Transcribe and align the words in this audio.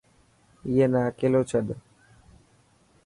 ائي 0.65 0.85
نا 0.93 0.99
اڪيلو 1.09 1.41
ڇڏ. 1.49 1.67